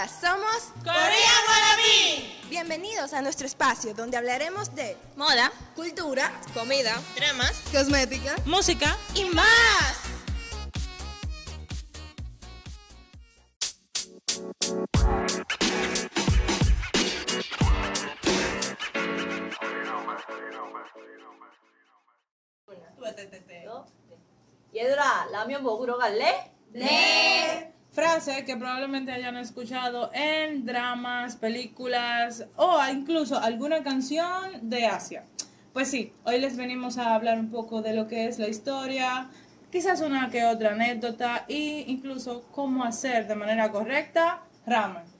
[0.00, 2.48] Hola, somos Korean Wannabe.
[2.48, 10.06] Bienvenidos a nuestro espacio donde hablaremos de moda, cultura, comida, dramas, cosmética, música y más.
[24.74, 26.52] 얘들아 라면 먹으러 갈래?
[26.72, 27.69] 네.
[27.91, 35.25] Frase que probablemente hayan escuchado en dramas, películas o incluso alguna canción de Asia.
[35.73, 39.27] Pues sí, hoy les venimos a hablar un poco de lo que es la historia,
[39.73, 45.10] quizás una que otra anécdota e incluso cómo hacer de manera correcta ramen.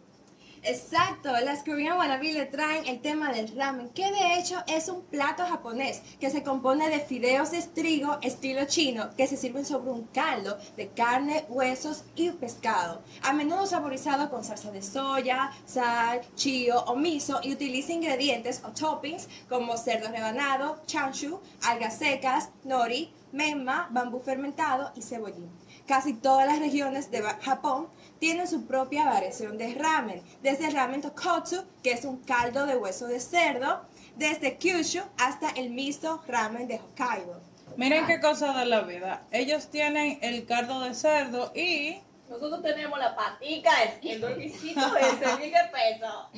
[0.64, 5.02] Exacto, las Korean Wannabe le traen el tema del ramen, que de hecho es un
[5.02, 9.90] plato japonés que se compone de fideos de trigo estilo chino que se sirven sobre
[9.90, 16.22] un caldo de carne, huesos y pescado, a menudo saborizado con salsa de soya, sal,
[16.36, 23.12] chio o miso y utiliza ingredientes o toppings como cerdo rebanado, chanshu, algas secas, nori,
[23.32, 25.50] mema, bambú fermentado y cebollín.
[25.92, 31.02] Casi todas las regiones de Japón tienen su propia variación de ramen, desde el ramen
[31.02, 33.82] tokotsu, que es un caldo de hueso de cerdo,
[34.16, 37.42] desde Kyushu hasta el miso ramen de Hokkaido.
[37.76, 39.24] Miren qué cosa de la vida.
[39.32, 41.98] Ellos tienen el caldo de cerdo y
[42.30, 46.30] nosotros tenemos la patica, el dormicito ese, ¿qué peso?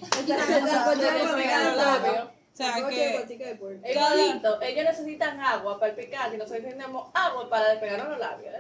[2.54, 3.26] O sea, que
[4.70, 8.54] ellos necesitan agua para el picante y nosotros tenemos agua para despegar los labios.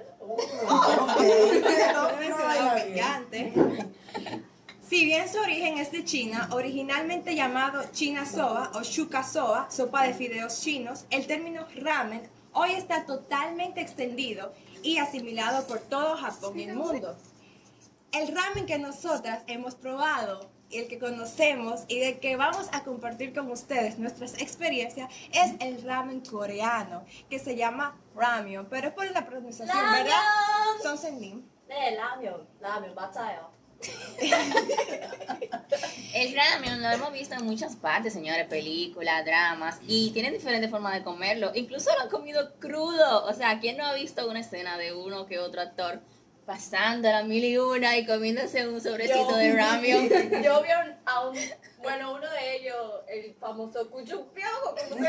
[4.93, 10.03] Si bien su origen es de China, originalmente llamado China Soa o Shuka Soa, sopa
[10.03, 16.59] de fideos chinos, el término ramen hoy está totalmente extendido y asimilado por todo Japón
[16.59, 17.15] y el mundo.
[18.11, 23.34] El ramen que nosotras hemos probado el que conocemos y de que vamos a compartir
[23.34, 29.10] con ustedes nuestras experiencias es el ramen coreano, que se llama ramyun, pero es por
[29.10, 30.22] la pronunciación, ¿verdad?
[30.82, 31.42] Son senim.
[31.68, 33.50] 네, 라면, 라면 맞아요.
[36.14, 40.94] El ramen lo hemos visto en muchas partes, señores, películas, dramas, y tienen diferentes formas
[40.94, 41.52] de comerlo.
[41.54, 43.26] Incluso lo han comido crudo.
[43.26, 46.00] O sea, ¿quién no ha visto una escena de uno que otro actor
[46.45, 50.43] pasando la mil y una y comiéndose un sobrecito de ramen.
[50.43, 50.69] Yo vi
[51.05, 51.37] a un,
[51.81, 55.05] bueno, uno de ellos, el famoso cuchupiojo, como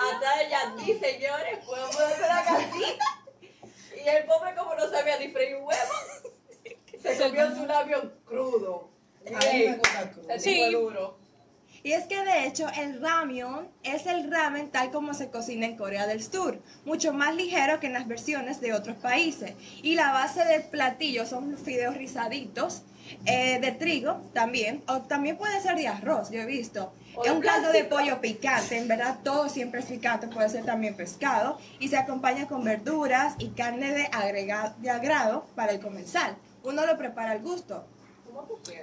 [0.00, 3.04] Hasta ella dice, señores, puedo hacer la casita.
[4.04, 5.92] Y el pobre como no sabía ni freír un huevo,
[7.02, 8.88] se comió su labio crudo.
[10.38, 10.70] Sí.
[10.72, 11.18] duro.
[11.82, 15.76] Y es que de hecho el ramyun es el ramen tal como se cocina en
[15.76, 19.54] Corea del Sur, mucho más ligero que en las versiones de otros países.
[19.82, 22.82] Y la base del platillo son fideos rizaditos,
[23.24, 26.92] eh, de trigo también, o también puede ser de arroz, yo he visto.
[27.24, 30.94] Es un caldo de pollo picante, en verdad todo siempre es picante, puede ser también
[30.94, 36.36] pescado, y se acompaña con verduras y carne de, agregado, de agrado para el comensal.
[36.62, 37.86] Uno lo prepara al gusto.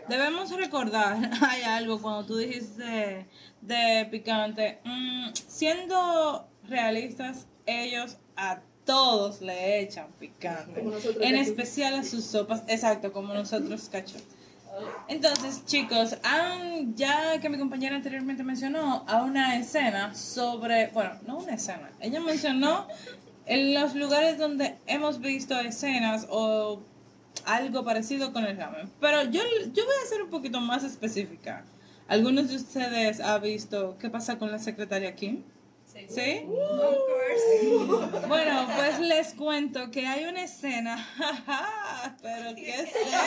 [0.07, 3.27] Debemos recordar, hay algo cuando tú dijiste
[3.61, 10.83] de, picante, mm, siendo realistas, ellos a todos le echan picante,
[11.21, 14.17] en especial a sus sopas, exacto, como nosotros cacho.
[15.07, 16.17] Entonces, chicos,
[16.95, 22.19] ya que mi compañera anteriormente mencionó a una escena sobre, bueno, no una escena, ella
[22.19, 22.87] mencionó
[23.45, 26.81] en los lugares donde hemos visto escenas o
[27.45, 28.91] algo parecido con el ramen.
[28.99, 29.41] Pero yo,
[29.73, 31.65] yo voy a ser un poquito más específica.
[32.07, 35.43] ¿Algunos de ustedes han visto qué pasa con la secretaria Kim?
[36.09, 36.45] ¿Sí?
[38.27, 41.07] Bueno, pues les cuento que hay una escena.
[42.21, 43.21] Pero qué escena.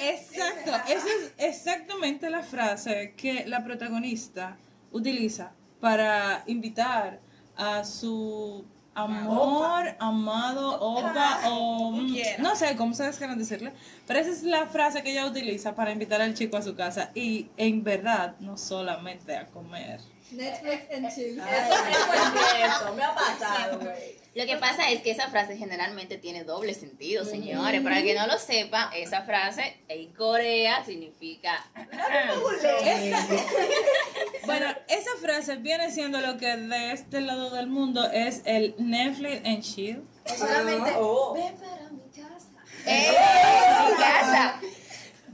[0.00, 4.56] Exacto, esa es exactamente la frase que la protagonista
[4.92, 7.20] utiliza para invitar
[7.56, 13.72] a su amor, amado, opa, o mm, no sé cómo ustedes quieren decirle,
[14.06, 17.10] pero esa es la frase que ella utiliza para invitar al chico a su casa
[17.14, 20.00] y en verdad no solamente a comer.
[20.30, 21.38] Netflix and chill.
[21.38, 24.24] Eso, me ha pasado, güey.
[24.34, 27.80] Lo que pasa es que esa frase generalmente tiene doble sentido, señores.
[27.82, 31.64] Para el que no lo sepa, esa frase en Corea significa.
[34.46, 39.46] Bueno, esa frase viene siendo lo que de este lado del mundo es el Netflix
[39.46, 40.02] and chill.
[40.24, 40.92] Solamente.
[40.98, 41.34] Oh.
[41.34, 42.48] Ven para mi casa.
[42.86, 43.12] ¡Eh!
[43.90, 44.60] ¡Mi casa!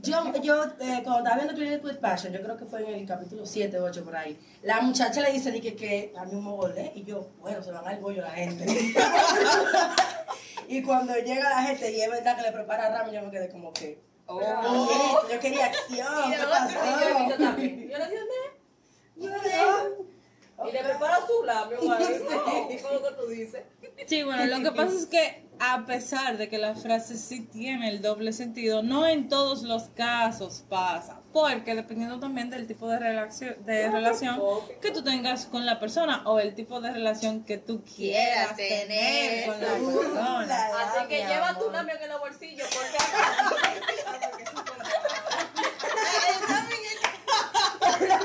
[0.02, 3.06] Yo, yo eh, cuando estaba viendo Clinic with Passion, yo creo que fue en el
[3.06, 6.42] capítulo 7 o 8 por ahí, la muchacha le dice que, que a mí un
[6.44, 8.64] mogolé y yo, bueno, se van al bollo la gente.
[10.68, 13.48] Y cuando llega la gente y es verdad que le prepara ramen, yo me quedé
[13.48, 13.98] como que.
[14.26, 14.40] Oh.
[14.40, 16.28] "Oh, yo quería acción.
[16.28, 16.46] Y ¿Qué yo.
[17.28, 18.20] Yo le dije,
[20.68, 22.22] Y le prepara su labio ahí.
[22.28, 23.62] No, ¿Qué es lo que tú dices?
[24.06, 27.90] Sí, bueno, lo que pasa es que a pesar de que la frase sí tiene
[27.90, 32.98] el doble sentido, no en todos los casos pasa, porque dependiendo también del tipo de
[32.98, 34.40] relación, de relación
[34.80, 38.88] que tú tengas con la persona o el tipo de relación que tú quieras tener
[38.88, 39.46] tener.
[39.46, 40.70] con la persona.
[40.78, 42.96] Así que lleva tu labio en los bolsillos porque
[48.10, 48.18] La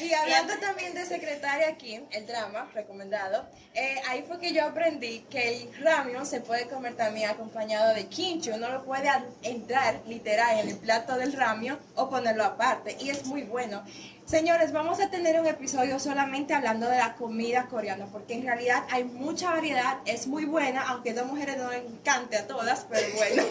[0.00, 5.20] Y hablando también de secretaria aquí, el drama recomendado, eh, ahí fue que yo aprendí
[5.30, 8.50] que el ramio se puede comer también acompañado de kimchi.
[8.50, 9.10] Uno lo puede
[9.42, 13.84] entrar literal en el plato del ramio o ponerlo aparte y es muy bueno.
[14.24, 18.84] Señores, vamos a tener un episodio solamente hablando de la comida coreana, porque en realidad
[18.90, 23.06] hay mucha variedad, es muy buena, aunque a dos mujeres no encante a todas, pero
[23.16, 23.42] bueno,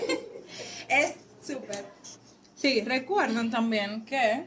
[0.87, 1.13] es
[1.45, 1.85] súper.
[2.63, 4.45] Sí, recuerden también que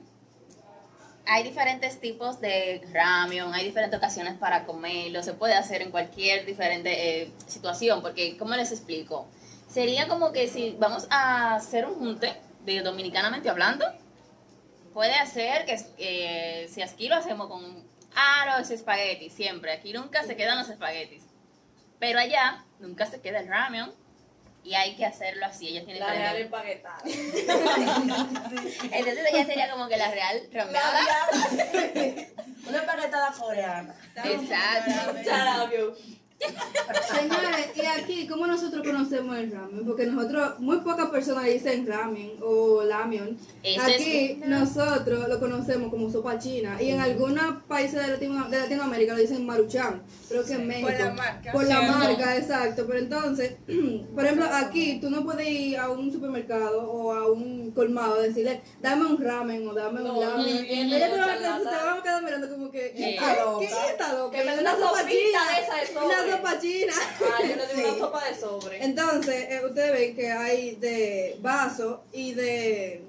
[1.27, 6.47] Hay diferentes tipos de ramen, hay diferentes ocasiones para comerlo, se puede hacer en cualquier
[6.47, 9.29] diferente eh, situación, porque, ¿cómo les explico?
[9.69, 12.33] Sería como que si vamos a hacer un junte,
[12.65, 13.85] de dominicanamente hablando,
[14.95, 17.85] puede hacer que eh, si aquí lo hacemos con
[18.15, 21.23] ah, los espaguetis, siempre, aquí nunca se quedan los espaguetis,
[21.99, 23.93] pero allá nunca se queda el ramen
[24.67, 26.99] y hay que hacerlo así, ella tiene la real diferentes- empaquetada.
[28.91, 31.01] Entonces ella sería como que la real rameada.
[32.69, 33.95] Una paquetada coreana.
[34.25, 35.15] Exacto.
[36.39, 39.85] Señores, y aquí, ¿cómo nosotros conocemos el ramen?
[39.87, 43.39] Porque nosotros, muy pocas personas dicen ramen o lamion.
[43.83, 46.81] Aquí nosotros lo conocemos como sopa china.
[46.81, 50.03] Y en algunos países de, Latino- de Latinoamérica lo dicen maruchan.
[50.29, 50.89] Creo que en México.
[50.89, 51.53] por la marca.
[51.53, 51.99] Por la Sí, no.
[51.99, 52.85] marca, exacto.
[52.87, 53.57] Pero entonces,
[54.15, 58.29] por ejemplo, aquí tú no puedes ir a un supermercado o a un colmado y
[58.29, 61.71] decirle, dame un ramen o dame No, un no, van a- charlata.
[61.71, 63.17] te van a quedar mirando como que, ¿qué, Sí.
[63.19, 64.37] ¿qué, ¿qué está loca?
[64.39, 65.41] Que me dé Una sopa china.
[65.61, 65.83] esa.
[66.27, 66.93] Una sopa china.
[67.21, 67.85] Ah, yo le digo Sí.
[67.85, 68.85] una sopa de sobre.
[68.85, 73.03] Entonces, eh, ustedes ven que hay de vaso y de,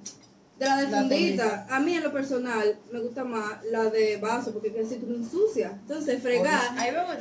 [0.59, 1.43] de la de La fundita.
[1.43, 1.67] fundita.
[1.69, 5.07] A mí, en lo personal, me gusta más la de vaso porque que si tú
[5.07, 5.71] me ensucias.
[5.73, 6.61] Entonces, fregar,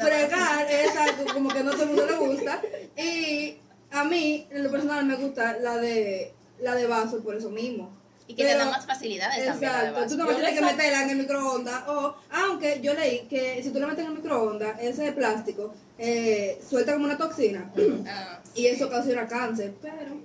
[0.01, 2.61] fregar es algo como que no todo el mundo le gusta.
[2.97, 3.59] Y
[3.91, 7.95] a mí, en lo personal, me gusta la de, la de vaso por eso mismo.
[8.29, 9.71] Y que te da más facilidades también.
[9.73, 13.71] Exacto, tú no tienes que meterla en el microondas o, aunque yo leí que si
[13.71, 17.71] tú la metes en el microondas, ese plástico eh, suelta como una toxina
[18.07, 18.41] Ah.
[18.55, 20.17] y eso ocasiona cáncer, pero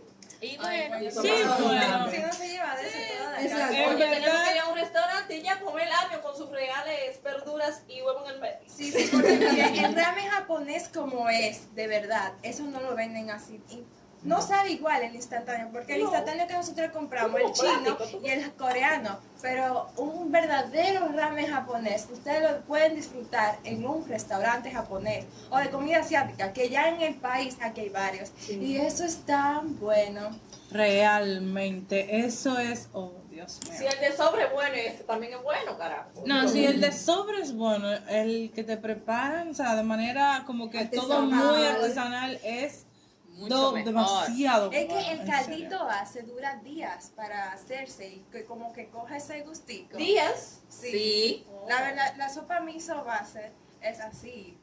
[0.41, 1.29] Y bueno, sí,
[1.63, 2.11] bueno.
[2.11, 3.75] Si no se lleva de eso toda la Exacto.
[3.75, 6.49] En Oye, tenemos verdad- que ir a un restaurante y ya comer labio con sus
[6.49, 8.57] regales, verduras y huevo en el medio.
[8.67, 13.61] Sí, sí, porque el ramen japonés como es, de verdad, eso no lo venden así.
[13.69, 13.83] Y
[14.23, 18.29] no sabe igual el instantáneo, porque el instantáneo que nosotros compramos, el chino plástico, y
[18.29, 25.25] el coreano, pero un verdadero ramen japonés, ustedes lo pueden disfrutar en un restaurante japonés
[25.49, 28.31] o de comida asiática, que ya en el país aquí hay varios.
[28.49, 30.29] Y eso es tan bueno.
[30.71, 33.77] realmente eso es, oh Dios mío.
[33.77, 36.23] Si el de sobre es bueno, ese también es bueno, carajo.
[36.25, 40.43] No, si el de sobre es bueno, el que te preparan, o sea, de manera
[40.45, 42.85] como que todo muy artesanal es
[43.31, 43.83] Mucho mejor.
[43.85, 44.71] demasiado.
[44.71, 49.41] Es que el caldito hace, dura días para hacerse y que como que coge ese
[49.41, 49.97] gustico.
[49.97, 50.61] Días.
[50.69, 51.45] Sí.
[51.67, 54.57] La verdad, la sopa miso base es así.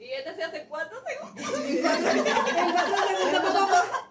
[0.00, 1.44] ¿Y este se hace cuántos segundos?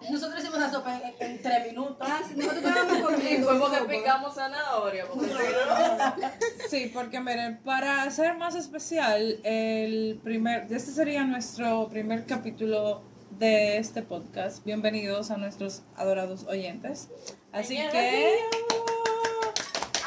[0.10, 1.96] Nosotros hicimos la sopa en, en tres minutos.
[2.00, 5.06] ah, si nosotros estábamos Y fue porque picamos zanahoria.
[5.06, 6.28] Porque no-
[6.70, 13.02] Sí, porque miren, para hacer más especial, el primer, este sería nuestro primer capítulo
[13.38, 14.64] de este podcast.
[14.64, 17.08] Bienvenidos a nuestros adorados oyentes.
[17.52, 18.38] Así que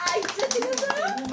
[0.05, 0.21] Ay,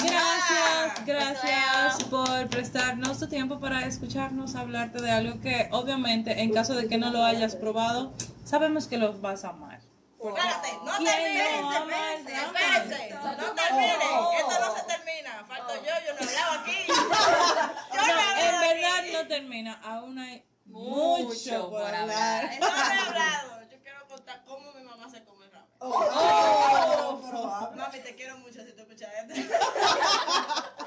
[0.05, 6.75] gracias, gracias por prestarnos tu tiempo para escucharnos hablarte de algo que obviamente en caso
[6.75, 8.13] de que no lo hayas probado,
[8.45, 9.81] sabemos que lo vas a amar.
[10.19, 13.37] Espérate, no ¿Quién terminen, no ama el espérense, ramen?
[13.39, 14.01] no terminen,
[14.39, 16.77] esto no se termina, falto yo, yo no he hablado aquí.
[17.95, 22.51] No No, en verdad no termina, aún hay Mucho mucho por por hablar.
[22.59, 25.69] No he hablado, yo quiero contar cómo mi mamá se come ramen.
[25.81, 29.11] Oh, Mami, te quiero mucho si te escuchas.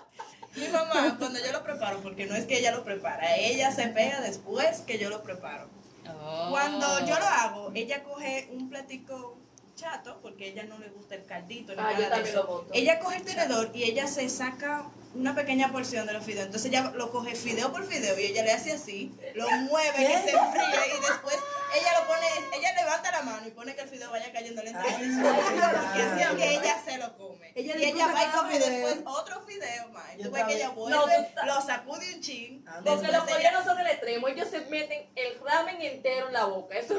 [0.56, 3.90] Mi mamá, cuando yo lo preparo, porque no es que ella lo prepara, ella se
[3.90, 5.70] pega después que yo lo preparo.
[6.10, 6.48] Oh.
[6.50, 9.38] Cuando yo lo hago, ella coge un platico
[9.76, 12.38] chato, porque a ella no le gusta el caldito ni Ah, yo de eso.
[12.42, 12.74] lo boto.
[12.74, 16.46] Ella coge el tenedor y ella se saca una pequeña porción de los fideos.
[16.46, 20.06] Entonces ella lo coge fideo por fideo y ella le hace así, lo mueve y
[20.06, 21.36] se enfría y después
[21.76, 25.04] ella lo pone, ella levanta la mano y pone que el fideo vaya cayendo lentamente.
[25.06, 27.52] Y así que ella se lo come.
[27.56, 30.04] Ella y ella va y come después otro fideo más.
[30.22, 32.66] Tú ves que ella vuelve, lo sacude un chin.
[32.86, 36.46] Porque los ella- coreanos son el extremo, ellos se meten el ramen entero en la
[36.46, 36.78] boca.
[36.78, 36.94] Eso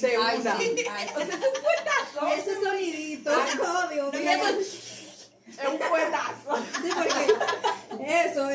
[0.00, 0.58] de Ay, una.
[0.58, 1.14] sí, ay, sí.
[1.14, 2.26] O sea, es un fuetazo.
[2.36, 4.30] Ese sonidito, oh, Dios mío.
[4.58, 6.13] Es un fuetazo.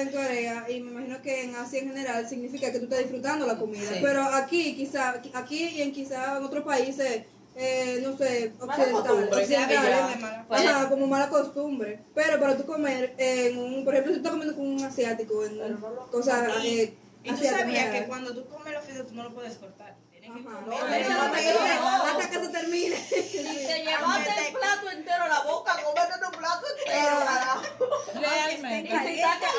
[0.02, 3.46] En Corea y me imagino que en Asia en general significa que tú estás disfrutando
[3.46, 3.90] la comida.
[3.90, 4.00] Sí.
[4.02, 7.24] Pero aquí, quizá, aquí y en quizá en otros países,
[7.56, 10.00] eh, no sé, occidentales, occidentales,
[10.50, 12.00] ajá, como mala costumbre.
[12.16, 15.46] Pero para tú comer en un, por ejemplo, si tú estás comiendo con un asiático
[15.46, 15.78] en
[16.12, 19.58] cosas eh, Y tú sabías que cuando tú comes los fideos tú no lo puedes
[19.58, 19.96] cortar.
[22.06, 22.96] Hasta que se termine.
[22.96, 27.18] Si te llevaste el plato entero a la boca, comete tu plato entero,
[28.20, 28.94] Realmente.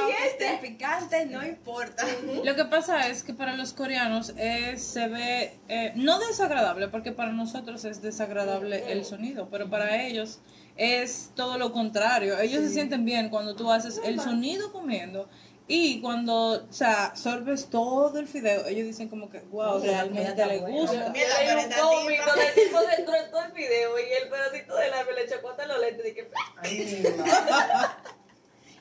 [0.00, 2.06] aunque picantes, no importa.
[2.44, 7.12] Lo que pasa es que para los coreanos es, se ve, eh, no desagradable, porque
[7.12, 10.40] para nosotros es desagradable el sonido, pero para ellos
[10.76, 12.38] es todo lo contrario.
[12.38, 15.28] Ellos se sienten bien cuando tú haces el sonido comiendo
[15.72, 20.58] y cuando, o sea, sorbes todo el fideo, ellos dicen como que, wow, realmente le
[20.58, 21.10] gusta.
[21.10, 22.36] Mira, Hay un cómico tipa.
[22.36, 25.66] del tipo dentro de todo el video y el pedacito de labio le echó cuenta
[25.66, 26.28] los lentes y que.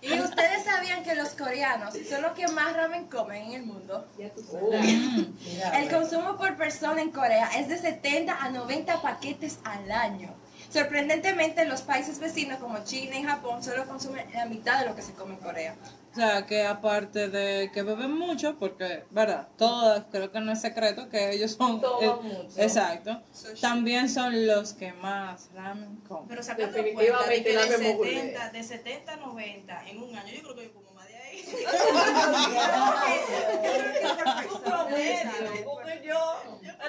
[0.01, 4.07] Y ustedes sabían que los coreanos son los que más ramen comen en el mundo.
[4.17, 10.33] Mira, El consumo por persona en Corea es de 70 a 90 paquetes al año.
[10.69, 15.01] Sorprendentemente, los países vecinos como China y Japón solo consumen la mitad de lo que
[15.01, 15.75] se come en Corea.
[16.11, 19.47] O sea, que aparte de que beben mucho, porque, ¿verdad?
[19.57, 21.81] Todas, creo que no es secreto que ellos son...
[21.81, 22.61] Toman eh, mucho.
[22.61, 23.21] Exacto.
[23.61, 26.27] También son los que más ramen comen.
[26.27, 30.55] Pero cuenta de, de, misma 70, de 70 a 90 en un año, yo creo
[30.55, 30.89] que yo como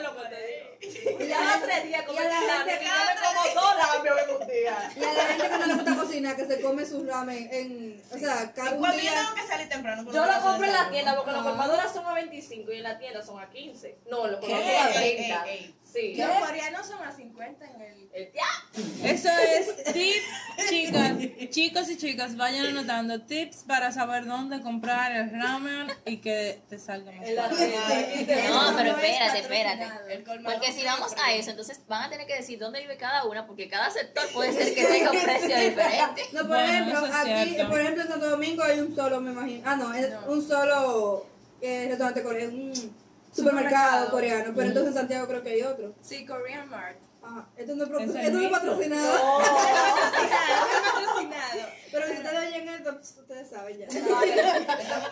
[0.00, 4.92] lo que tres días y a la gente- me como dos día.
[4.96, 8.02] Y a la gente que no le gusta cocinar, que se come sus ramen en,
[8.12, 9.12] o sea, cada un día.
[9.14, 12.14] tengo que salir temprano, Yo lo compro en la tienda porque los colmadoras son a
[12.14, 13.98] 25 y en la tienda son a 15.
[14.10, 15.44] No, Ey, son a ey, 30.
[16.16, 18.10] Los coreanos son a 50 en el...
[18.12, 19.08] El ya.
[19.08, 21.16] Eso es tips, chicas,
[21.50, 26.78] chicos y chicas, vayan anotando tips para saber dónde comprar el ramen y que te
[26.78, 27.20] salga más.
[27.30, 30.24] No, pero espérate, espérate.
[30.44, 33.46] Porque si vamos a eso, entonces van a tener que decir dónde vive cada una,
[33.46, 36.22] porque cada sector puede ser que tenga un precio diferente.
[36.32, 37.70] No, por Bueno, ejemplo, es aquí, cierto.
[37.70, 39.62] por ejemplo, en Santo Domingo hay un solo, me imagino.
[39.64, 40.32] Ah, no, es No.
[40.32, 41.26] un solo
[41.60, 42.72] eh, restaurante coreano,
[43.32, 44.52] supermercado, coreano.
[44.54, 45.94] Pero entonces en Santiago creo que hay otro.
[46.02, 46.96] Sí, Korean Mart.
[47.22, 49.38] Ajá, esto no es, pro- Es el esto no es patrocinado.
[50.94, 51.68] patrocinado.
[51.92, 53.86] Pero si ustedes oyen esto, pues, ustedes saben ya.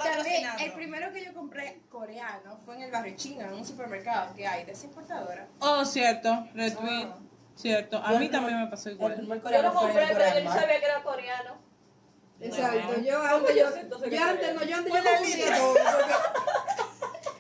[0.03, 4.35] También, el primero que yo compré coreano fue en el barrio chino, en un supermercado
[4.35, 5.47] que hay de esa importadora.
[5.61, 7.09] Oh, cierto, retweet,
[7.55, 7.99] cierto.
[7.99, 9.21] A mí también me pasó igual.
[9.21, 11.59] Yo lo compré, pero yo no sabía que era coreano.
[12.41, 13.01] Exacto.
[13.01, 13.65] Yo ¿Cómo antes yo
[14.09, 15.75] yo antes no, yo antes yo confundía todo.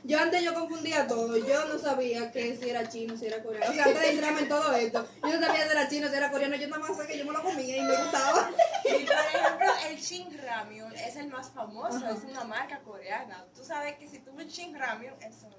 [0.08, 3.70] Yo antes yo confundía todo, yo no sabía que si era chino, si era coreano.
[3.70, 6.14] O sea, antes de entrarme en todo esto, yo no sabía si era chino, si
[6.14, 8.50] era coreano, yo nada más sé que yo me lo comía y me gustaba.
[8.86, 13.44] Y por ejemplo, el Shin Ramyun es el más famoso, es una marca coreana.
[13.54, 15.50] Tú sabes que si tú ves Shin Ramyun, eso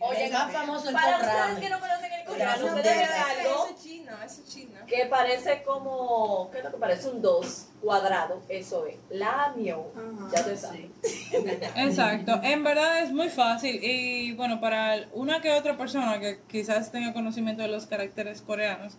[0.00, 1.60] Oye, más famoso el Para ustedes ramen.
[1.62, 3.08] que no conocen el La coreano, No, ustedes ven
[3.46, 4.86] algo es chino, es chino.
[4.86, 7.08] que parece como, ¿qué es lo que parece?
[7.08, 10.30] Un 2 cuadrado, eso es, lamio, Ajá.
[10.34, 10.90] ya te sabes.
[11.76, 16.90] Exacto, en verdad es muy fácil y bueno, para una que otra persona que quizás
[16.90, 18.96] tenga conocimiento de los caracteres coreanos,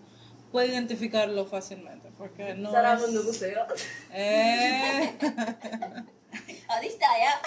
[0.51, 3.41] puede identificarlo fácilmente, porque no Sarah es...
[4.13, 5.15] Eh,
[6.67, 7.41] ¿Dónde está ya?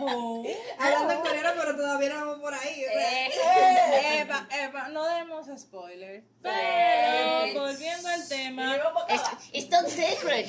[0.00, 0.42] Oh.
[0.78, 2.84] Hablando en coreano, pero todavía no vamos por ahí.
[2.84, 6.20] Eh, Eva, Eva, no demos spoiler.
[6.20, 6.26] Sí.
[6.42, 8.76] Pero volviendo al tema,
[9.52, 10.48] it's, top secret.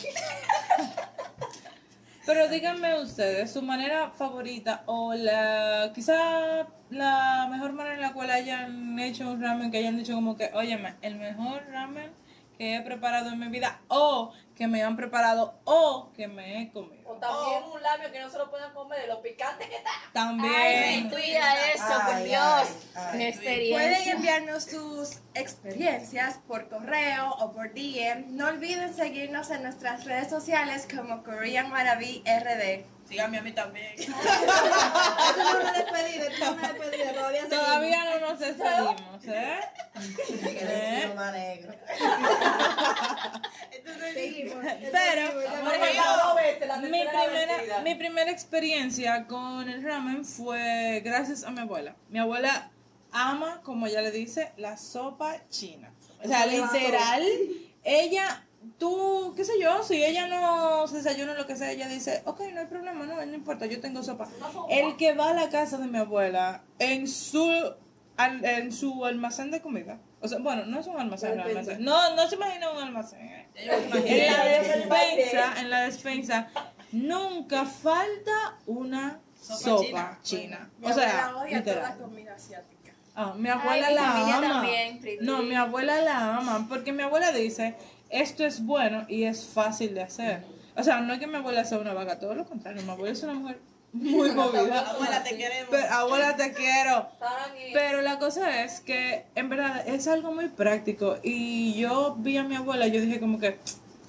[2.25, 8.29] pero díganme ustedes, su manera favorita o la quizá la mejor manera en la cual
[8.29, 12.11] hayan hecho un ramen que hayan dicho como que, óyeme, el mejor ramen
[12.57, 16.71] que he preparado en mi vida o que me han preparado o que me he
[16.71, 17.09] comido.
[17.09, 19.89] O también un labio que no se lo puedan comer de lo picante que está.
[19.89, 21.09] Ay, También.
[21.09, 22.69] cuida eso, por Ay, Dios.
[22.93, 23.71] ay, ay.
[23.71, 28.37] Pueden enviarnos sus experiencias por correo o por DM.
[28.37, 32.85] No olviden seguirnos en nuestras redes sociales como Korean Maraví RD.
[33.11, 33.93] Síganme a mí también.
[33.99, 37.13] Esto no es una despedida, esto no es una despedida,
[37.49, 39.59] todavía no nos despedimos, ¿eh?
[41.13, 41.73] Más negro.
[44.13, 44.65] Seguimos.
[44.91, 51.59] Pero, por ejemplo, mi tercera mi primera experiencia con el ramen fue gracias a mi
[51.59, 51.97] abuela.
[52.07, 52.71] Mi abuela
[53.11, 55.93] ama, como ella le dice, la sopa china.
[56.23, 57.23] O sea, literal,
[57.83, 58.45] ella,
[58.77, 62.21] tú, qué sé yo, si ella no se desayuna o lo que sea, ella dice,
[62.25, 64.27] ok, no hay problema, no, no importa, yo tengo sopa.
[64.69, 67.49] El que va a la casa de mi abuela en su,
[68.17, 72.15] al- en su almacén de comida, o sea, bueno, no es un almacén realmente, no,
[72.15, 73.21] no se imagina un almacén.
[73.21, 73.47] eh.
[73.55, 76.47] En la despensa, en la despensa,
[76.91, 80.69] nunca falta una Sopa sopa, china.
[80.77, 82.93] Mi O sea, odia toda la comida asiática.
[83.15, 84.47] Ah, mi abuela Ay, mi la familia ama.
[84.47, 87.75] también, no, mi abuela la ama porque mi abuela dice,
[88.11, 90.43] esto es bueno y es fácil de hacer.
[90.75, 93.11] O sea, no es que mi abuela sea una vaga, todo lo contrario, mi abuela
[93.11, 93.59] es una mujer
[93.93, 94.91] muy movida.
[94.91, 95.67] Abuela, te queremos.
[95.69, 97.09] Pero, abuela, te quiero.
[97.73, 102.43] Pero la cosa es que en verdad es algo muy práctico y yo vi a
[102.43, 103.59] mi abuela y yo dije como que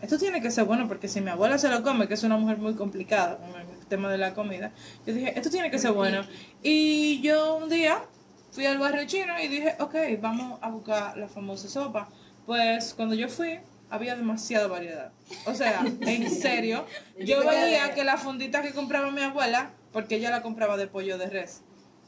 [0.01, 2.37] esto tiene que ser bueno porque si mi abuela se lo come, que es una
[2.37, 4.73] mujer muy complicada con el tema de la comida,
[5.07, 6.23] yo dije esto tiene que ser bueno.
[6.63, 8.03] Y yo un día
[8.51, 12.09] fui al barrio chino y dije, ok, vamos a buscar la famosa sopa.
[12.47, 13.61] Pues cuando yo fui
[13.93, 15.13] había demasiada variedad.
[15.45, 16.87] O sea, en serio,
[17.19, 21.19] yo veía que la fundita que compraba mi abuela, porque ella la compraba de pollo
[21.19, 21.61] de res.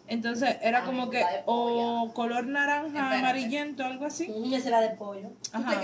[0.07, 4.31] Entonces era como que o color naranja, amarillento, algo así.
[4.31, 5.31] Y esa era de pollo.
[5.53, 5.81] Ajá.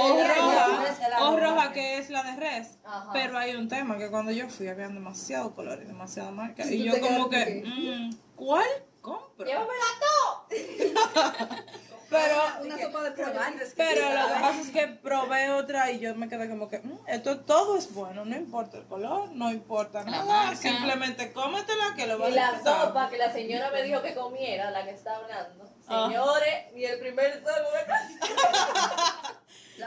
[0.00, 1.72] O roja, o roja.
[1.72, 2.78] que es la de res.
[2.84, 3.10] Ajá.
[3.12, 6.64] Pero hay un tema que cuando yo fui había demasiado color y demasiada marca.
[6.64, 8.68] Sí, Y yo como que, mm, ¿cuál
[9.02, 9.46] compro?
[9.46, 9.84] Llévamela
[10.48, 11.48] todo.
[12.10, 13.32] Pero Una sopa de pollo.
[13.76, 16.98] Pero lo que pasa es que probé otra y yo me quedé como que, "Mm,
[17.06, 20.56] esto todo es bueno, no importa el color, no importa La nada, marca.
[20.56, 22.86] simplemente cómetela que lo vas Y a la disfrutar".
[22.88, 25.64] sopa que la señora me dijo que comiera, la que está hablando.
[25.86, 26.06] Ah.
[26.08, 27.68] Señores, ni el primer solo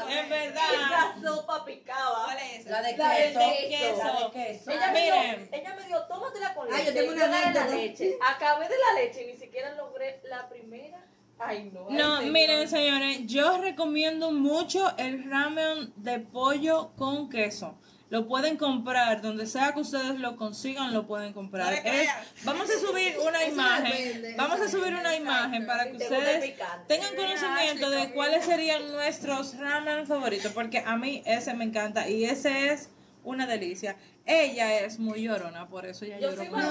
[0.09, 2.23] En verdad, Esa sopa picaba.
[2.25, 2.69] ¿Cuál es esa?
[2.69, 3.39] La de La de queso.
[3.39, 4.71] La de queso.
[4.71, 5.49] Ella me, dio, Miren.
[5.51, 8.17] ella me dio, tómatela con Ah, yo tengo una agarré la leche.
[8.25, 10.97] Acabé de la leche y ni siquiera logré la primera.
[11.43, 11.87] Ay, no.
[11.89, 17.77] no, miren señores, yo recomiendo mucho el ramen de pollo con queso.
[18.09, 21.71] Lo pueden comprar, donde sea que ustedes lo consigan, lo pueden comprar.
[21.73, 22.09] No Es-
[22.43, 26.53] vamos a subir una imagen, depende, vamos a subir una imagen para que ustedes
[26.87, 32.25] tengan conocimiento de cuáles serían nuestros ramen favoritos, porque a mí ese me encanta y
[32.25, 32.89] ese es
[33.23, 33.95] una delicia.
[34.25, 36.67] Ella es muy llorona, por eso ella Yo lloró soy mucho.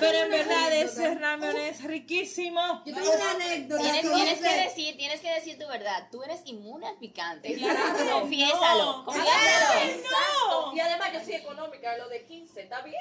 [0.00, 2.82] Pero en verdad ese ramen es riquísimo.
[2.86, 3.82] Yo tengo una anécdota.
[3.82, 6.08] Tienes, que decir, tienes que decir tu verdad.
[6.10, 7.54] Tú eres inmune al picante.
[7.54, 9.04] Claro Confiésalo, no.
[9.04, 10.72] confiésalo.
[10.74, 12.96] Y además yo soy económica, lo de 15, está bien.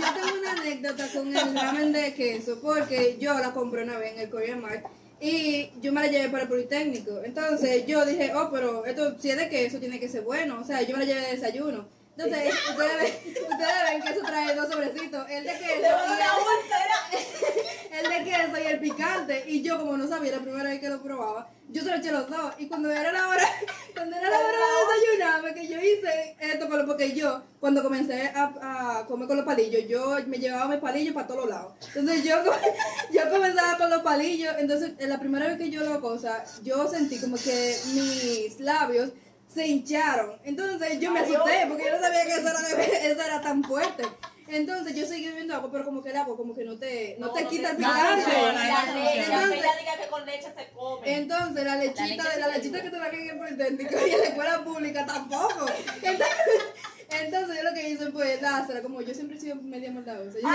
[0.00, 4.12] Yo tengo una anécdota con el ramen de queso, porque yo la compré una vez
[4.14, 4.86] en el Korean Mart
[5.20, 7.22] y yo me la llevé para el Politécnico.
[7.24, 10.58] Entonces yo dije, oh, pero esto si es de queso tiene que ser bueno.
[10.60, 11.88] O sea, yo me la llevé de desayuno.
[12.18, 15.82] Entonces, ustedes ven, ustedes ven que eso trae dos sobrecitos, el de queso y el,
[17.98, 19.44] el de queso y el picante.
[19.48, 22.12] Y yo, como no sabía la primera vez que lo probaba, yo se lo eché
[22.12, 22.54] los dos.
[22.58, 23.44] Y cuando era la hora,
[23.94, 29.04] cuando era la hora de desayunarme, que yo hice esto, porque yo, cuando comencé a,
[29.08, 31.74] comer con los palillos, yo me llevaba mis palillos para todos lados.
[31.94, 32.36] Entonces yo,
[33.12, 34.54] yo comenzaba con los palillos.
[34.58, 39.10] Entonces, en la primera vez que yo lo cosa, yo sentí como que mis labios
[39.52, 40.36] se hincharon.
[40.44, 44.04] Entonces yo me asusté porque yo no sabía que eso era, eso era tan fuerte.
[44.48, 47.32] Entonces yo seguí bebiendo agua, pero como que el agua como que no te, no,
[47.32, 48.22] te quita el no picante.
[48.22, 49.40] funciona, no La leche, funciona.
[49.42, 51.16] aunque ella diga que con leche se come.
[51.16, 54.10] Entonces la lechita, La leche de la lechita que te dan en el Politécnico y
[54.12, 55.66] en la escuela pública tampoco.
[56.02, 56.36] Entonces,
[57.08, 60.38] entonces yo lo que hice fue dársela, como yo siempre he sido media maldadosa.
[60.40, 60.48] Yo,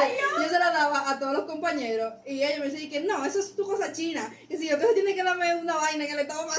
[0.43, 3.39] yo se la daba a todos los compañeros y ellos me decían que no, eso
[3.39, 4.34] es tu cosa china.
[4.49, 6.54] Y si yo que tiene que darme una vaina que le toma.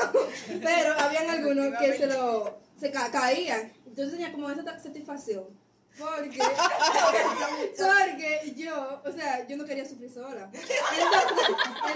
[0.63, 3.73] Pero habían algunos que se lo se ca- caían.
[3.87, 5.45] Entonces tenía como esa satisfacción.
[5.99, 6.39] Porque,
[7.77, 10.51] porque yo, o sea, yo no quería sufrir sola.
[10.53, 10.77] Entonces,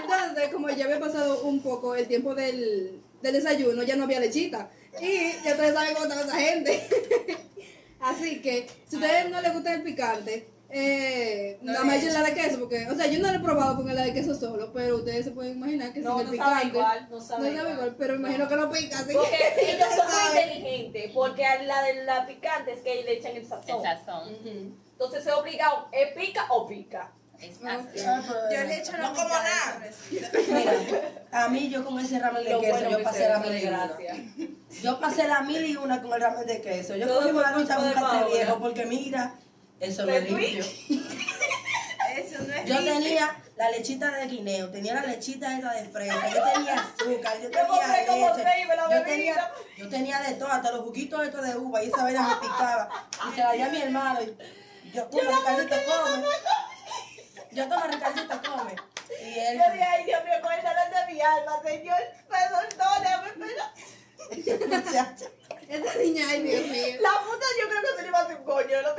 [0.01, 4.19] entonces, como ya había pasado un poco el tiempo del, del desayuno, ya no había
[4.19, 4.69] lechita.
[5.01, 6.87] Y ya ustedes saben cómo estaba esa gente.
[7.99, 12.33] Así que, si a ustedes no les gusta el picante, eh, nada más la de
[12.33, 14.97] queso, porque, o sea, yo no lo he probado con la de queso solo, pero
[14.97, 16.77] ustedes se pueden imaginar que No, sin el no sabe picante.
[16.77, 17.71] igual, no sabe igual.
[17.73, 17.95] igual.
[17.97, 21.83] pero imagino que lo pica, así Porque que ellos son muy inteligentes, porque a la
[21.83, 23.81] de la picante es que le echan el sazón.
[24.45, 24.73] El.
[24.91, 27.11] Entonces es obligado, ¿es pica o pica?
[27.39, 27.67] Es Ok.
[27.67, 27.99] así.
[28.03, 29.79] Yo le echo la No como nada.
[30.47, 30.71] Mira,
[31.31, 33.63] a mí yo con ese ramen de Lo queso, bueno yo pasé se la mil
[33.63, 33.97] y una.
[34.81, 36.95] Yo pasé la mil y una con el ramen de queso.
[36.95, 39.35] Yo cogí una por lucha culpa un de café viejo porque mira,
[39.79, 40.65] eso limpio.
[42.17, 46.29] Eso no es Yo tenía la lechita de guineo, tenía la lechita esa de fresa,
[46.29, 51.23] yo tenía azúcar, yo tenía leche, yo tenía, yo tenía de todo, hasta los juguitos
[51.23, 52.89] estos de uva, y esa vaina me picaba.
[53.29, 56.23] Y se la di a mi hermano, y yo, toma Ricardito, come.
[57.51, 58.75] Yo, toma Ricardito, come.
[59.21, 61.97] Y él, Yo dije, ay Dios mío, con el dolor de mi alma, señor,
[62.29, 63.87] perdóname, pero...
[64.67, 65.25] muchacha,
[65.69, 66.95] Esta niña, ay Dios mío.
[67.01, 68.95] La puta yo creo que se le iba a hacer un coño, lo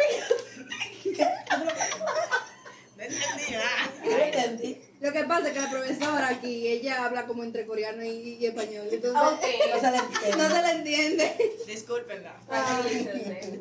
[2.97, 4.89] No entendí nada.
[5.01, 8.47] Lo que pasa es que la profesora aquí, ella habla como entre coreano y, y
[8.47, 8.89] español.
[8.91, 9.39] Entonces, No
[9.81, 10.37] se le entiende.
[10.37, 11.55] no se le entiende.
[11.67, 12.37] Discúlpenla.
[12.51, 12.83] Ah,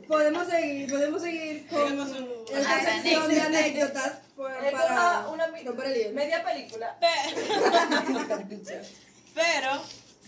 [0.07, 1.99] podemos seguir, podemos seguir con
[2.57, 4.13] esta sección de anécdotas.
[4.65, 6.13] es para una, una el hielo.
[6.13, 6.97] media película.
[9.35, 9.81] Pero,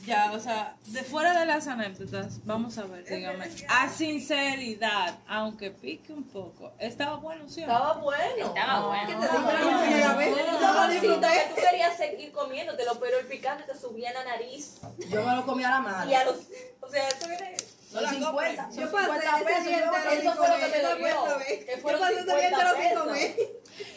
[0.06, 5.72] ya, o sea, de fuera de las anécdotas, vamos a ver, dígame, a sinceridad, aunque
[5.72, 7.74] pique un poco, estaba bueno, ¿sí o no?
[7.74, 8.46] Estaba bueno.
[8.48, 9.08] Estaba bueno.
[9.08, 9.82] ¿Qué te digo?
[9.82, 10.36] Primera vez.
[10.36, 14.24] No, No lo sí, tú querías seguir comiéndotelo, pero el picante te subía en la
[14.26, 14.80] nariz.
[15.10, 16.10] Yo me lo comí a la mano.
[16.10, 16.36] Y a los.
[16.80, 17.50] O sea, eso era.
[17.92, 18.32] No la Son 50.
[18.32, 18.76] compres.
[18.76, 20.68] son Yo pasé 50 ese pesos, día yo entero creo sin Eso fue lo que
[20.68, 23.48] me dolió, que fueron pasé ese día 50 entero sin pesos.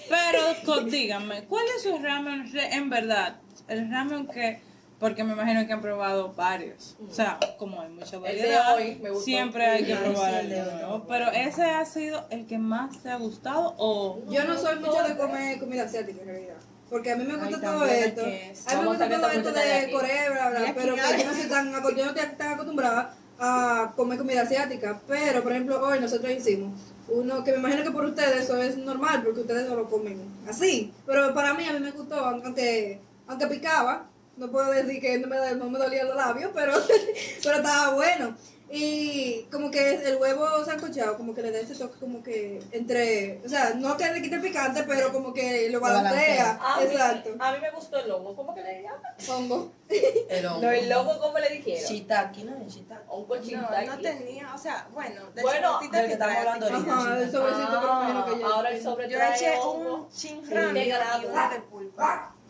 [0.08, 3.36] Pero, díganme, ¿cuál es su ramen en verdad?
[3.68, 4.60] El ramen que,
[5.02, 6.96] porque me imagino que han probado varios.
[7.10, 9.24] O sea, como hay mucha de variedad, hoy me gustó.
[9.24, 11.02] siempre hay que probar el el de hoy.
[11.08, 14.20] Pero ese ha sido el que más te ha gustado o...
[14.30, 16.54] Yo no soy mucho de comer comida asiática en realidad.
[16.88, 18.22] Porque a mí me gusta Ay, todo esto.
[18.22, 19.90] A mí me gusta todo esto de de.
[19.90, 24.18] Corea, bla, bla, pero yo no soy tan, yo no estoy tan acostumbrada a comer
[24.18, 25.00] comida asiática.
[25.08, 28.76] Pero, por ejemplo, hoy nosotros hicimos uno que me imagino que por ustedes eso es
[28.76, 30.94] normal, porque ustedes no lo comen así.
[31.06, 34.11] Pero para mí, a mí me gustó, aunque, aunque picaba.
[34.36, 36.72] No puedo decir que no me, no me dolían los labios, pero,
[37.44, 38.34] pero estaba bueno.
[38.74, 43.42] Y como que el huevo sancochado, como que le da ese toque como que entre,
[43.44, 46.58] o sea, no que le quite el picante, pero como que lo balancea.
[46.58, 47.34] A mí, Exacto.
[47.38, 48.34] a mí me gustó el lobo.
[48.34, 49.02] ¿Cómo que le llaman?
[49.28, 49.72] Hongo.
[49.90, 51.84] El No, el lobo, ¿cómo le dijeron?
[51.86, 52.66] Shiitake, ¿no?
[52.66, 53.04] Shiitake.
[53.10, 56.92] Un cochito No, no tenía, o sea, bueno, del Bueno, del que estamos hablando ahorita.
[56.94, 58.46] Ajá, el sobrecito, imagino que ya.
[58.46, 59.94] ahora el sobre Yo eché hongo.
[59.96, 60.54] un chin Sí.
[60.54, 61.28] ramen ¿Qué y grado?
[61.30, 62.02] uno de pulpo.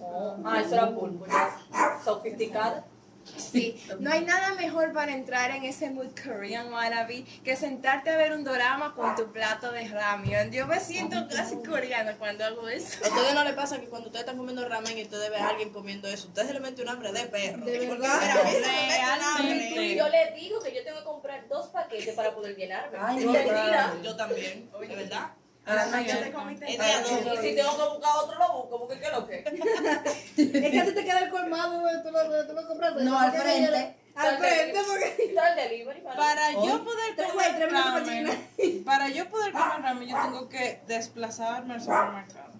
[0.04, 1.26] Oh, Ah, eso era pulpo.
[1.26, 1.58] ya.
[2.04, 2.84] Sofisticada.
[3.36, 8.16] Sí, no hay nada mejor para entrar en ese mood Korean wannabe que sentarte a
[8.16, 10.50] ver un drama con tu plato de ramen.
[10.50, 12.98] Yo me siento casi coreana cuando hago eso.
[13.04, 15.50] ¿A ustedes no les pasa que cuando ustedes están comiendo ramen y ustedes ven a
[15.50, 17.64] alguien comiendo eso, ustedes se le mete un hambre de perro?
[17.64, 18.20] De verdad.
[18.88, 19.94] Realmente.
[19.96, 22.98] Yo le digo que yo tengo que comprar dos paquetes para poder llenarme.
[23.00, 24.02] Ay, no.
[24.02, 25.30] Yo también, de verdad.
[25.64, 26.28] A la Yo te.
[26.64, 28.78] Y si tengo que buscar otro, lo busco.
[28.80, 29.36] porque qué es lo que?
[29.38, 33.04] Es que a ti te queda el colmado donde tú lo, donde tú lo compraste.
[33.04, 33.96] No, al frente.
[34.14, 35.24] Al frente, porque.
[35.28, 36.66] Está el delivery para Para Oh.
[36.66, 42.51] yo poder comer ramen, para yo poder comer ramen, yo tengo que desplazarme al supermercado.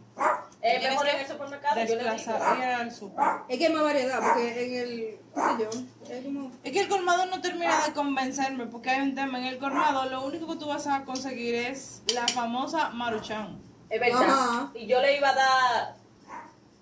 [0.61, 1.75] Es mejor en el supermercado.
[1.75, 2.11] Yo le digo.
[2.13, 3.25] Desplazar, ir al super.
[3.49, 5.19] Es que hay más variedad, porque en el.
[5.35, 6.15] ¿Qué sé yo?
[6.15, 6.53] Es como.
[6.63, 10.05] Es que el colmado no termina de convencerme porque hay un tema en el colmado.
[10.09, 13.61] Lo único que tú vas a conseguir es la famosa maruchan.
[13.91, 14.23] Es verdad.
[14.23, 14.71] Ajá.
[14.75, 15.95] Y yo le iba a dar.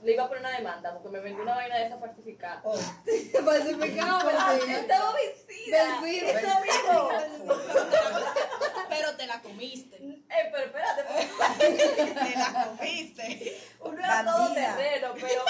[0.03, 2.63] Le iba a poner una demanda porque me vendió una vaina de esa falsificada.
[2.65, 2.75] Oh,
[3.45, 4.79] Falsificado, Ah, Belfina.
[4.79, 6.01] Estaba vencida.
[6.01, 6.31] Belfina.
[6.31, 7.11] Está vivo.
[8.89, 9.97] Pero te la comiste.
[9.97, 11.03] Eh, pero espérate.
[11.05, 13.61] porque Te la comiste.
[13.81, 14.77] Uno era todo Bandida.
[14.77, 15.43] terreno, pero.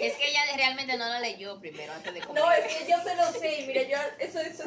[0.00, 0.96] Es que ella realmente
[1.52, 2.42] leyó primero antes de comer.
[2.42, 3.60] No, es que yo se lo sé.
[3.60, 3.96] y Mire, yo.
[4.18, 4.64] Eso, eso.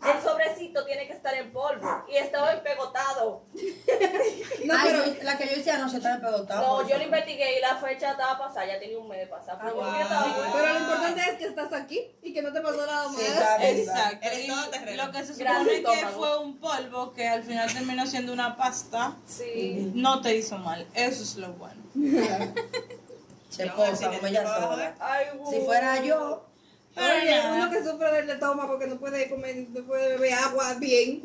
[0.00, 2.04] El sobrecito tiene que estar en polvo.
[2.08, 3.42] Y estaba empegotado.
[4.64, 5.04] No, Ay, pero.
[5.06, 6.82] yo- la que yo hice anoche estaba empegotado.
[6.82, 8.66] No, yo lo investigué y la fecha estaba pasada.
[8.66, 9.58] Ya tenía un mes de pasar.
[9.62, 10.52] Pero Ah, wow.
[10.52, 13.26] Pero lo importante es que estás aquí y que no te pasó nada Sí, malo.
[13.28, 14.20] está bien, está bien.
[14.22, 14.90] Exacto.
[14.92, 18.32] Y lo que se Gracias, supone que fue un polvo que al final terminó siendo
[18.32, 19.90] una pasta, Sí.
[19.94, 20.86] no te hizo mal.
[20.94, 21.80] Eso es lo bueno.
[23.48, 24.94] Se posa si como le ella tiro abajo sola.
[25.00, 26.46] Ay, Si fuera yo,
[26.96, 27.54] nada.
[27.54, 31.22] uno que sufre del estómago porque no puede comer, no puede beber agua bien.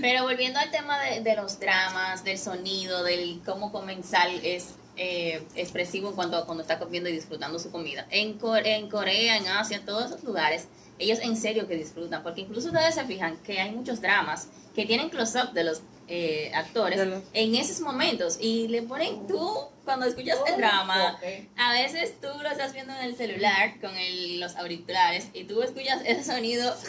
[0.00, 5.42] Pero volviendo al tema de, de los dramas, del sonido, del cómo comensal es eh,
[5.54, 8.06] expresivo en cuanto a cuando está comiendo y disfrutando su comida.
[8.10, 10.66] En, Co- en Corea, en Asia, en todos esos lugares,
[10.98, 14.86] ellos en serio que disfrutan, porque incluso ustedes se fijan que hay muchos dramas que
[14.86, 20.06] tienen close-up de los eh, actores los- en esos momentos y le ponen tú, cuando
[20.06, 21.24] escuchas el drama, Ok.
[21.56, 25.62] a veces tú lo estás viendo en el celular con el- los auriculares y tú
[25.62, 26.74] escuchas ese sonido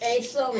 [0.00, 0.52] Eso.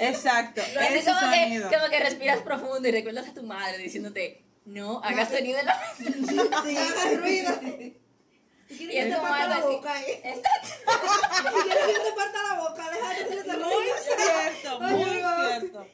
[0.00, 0.60] Exacto.
[0.60, 1.70] Es Ese como que, sonido.
[1.70, 5.80] como que respiras profundo y recuerdas a tu madre diciéndote, no hagas sonido en la
[5.98, 6.62] mesa.
[6.64, 7.60] Sí, haga ruido.
[8.78, 10.20] Y Y es te parta la boca, eh.
[10.24, 10.68] Exacto.
[11.54, 15.86] Si quieres que te parta la boca, déjate Muy cierto, muy cierto.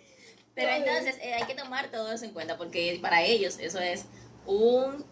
[0.54, 4.04] Pero entonces eh, hay que tomar todo eso en cuenta porque para ellos eso es
[4.46, 5.04] un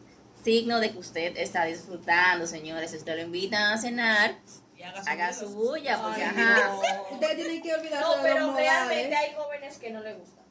[0.44, 2.90] signo de que usted está disfrutando, señores.
[2.90, 4.37] Si usted lo invitan a cenar,
[4.76, 6.68] Y haga su haga su bulla, porque Ay, ajá.
[6.68, 6.81] no.
[7.14, 9.18] Ustedes tienen que olvidarse No, de pero los realmente modales.
[9.31, 10.42] hay jóvenes que no les gusta.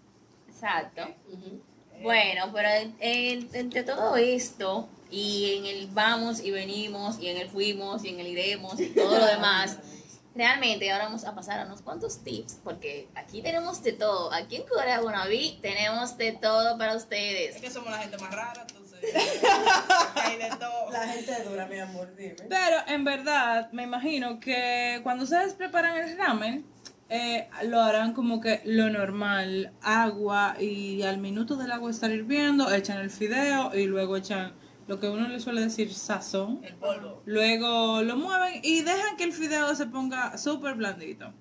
[0.49, 1.15] Exacto.
[2.01, 7.50] Bueno, pero en- entre todo esto y en el vamos y venimos y en el
[7.50, 9.78] fuimos y en el iremos y todo lo demás,
[10.36, 14.32] realmente ahora vamos a pasar a unos cuantos tips porque aquí tenemos de todo.
[14.34, 17.62] Aquí en Corea Bonaví tenemos de todo para Es ustedes.
[17.62, 19.00] que somos la gente más rara, entonces.
[20.15, 20.91] hay de todo.
[20.91, 22.36] La gente dura, mi amor, dime.
[22.50, 26.65] Pero en verdad, me imagino que cuando ustedes preparan el ramen,
[27.10, 32.72] eh, lo harán como que lo normal, agua y al minuto del agua estar hirviendo,
[32.74, 34.54] echan el fideo y luego echan
[34.88, 36.62] lo que uno le suele decir sazón.
[36.63, 37.21] El polvo.
[37.26, 41.34] Luego lo mueven y dejan que el fideo se ponga súper blandito.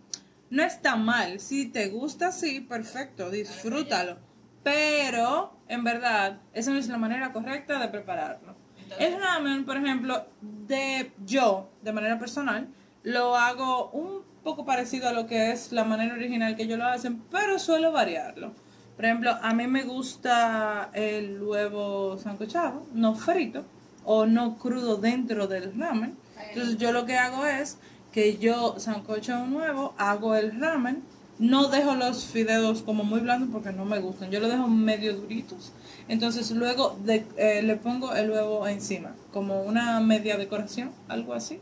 [0.50, 4.18] No está mal, si te gusta así, perfecto, disfrútalo.
[4.62, 8.56] Pero, en verdad, esa no es la manera correcta de prepararlo.
[8.98, 12.68] El ramen, por ejemplo, de yo, de manera personal,
[13.02, 16.86] lo hago un poco parecido a lo que es la manera original que ellos lo
[16.86, 18.54] hacen, pero suelo variarlo.
[18.96, 23.64] Por ejemplo, a mí me gusta el huevo sancochado, no frito
[24.04, 26.16] o no crudo dentro del ramen.
[26.48, 27.76] Entonces yo lo que hago es
[28.12, 31.02] que yo sancocho un huevo, hago el ramen,
[31.38, 35.14] no dejo los fideos como muy blandos porque no me gustan, yo lo dejo medio
[35.14, 35.72] duritos.
[36.08, 41.60] Entonces luego de- eh, le pongo el huevo encima, como una media decoración, algo así.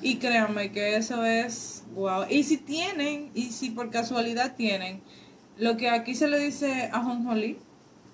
[0.00, 2.24] Y créanme que eso es wow.
[2.28, 5.00] Y si tienen, y si por casualidad tienen,
[5.62, 7.58] lo que aquí se le dice ajonjolí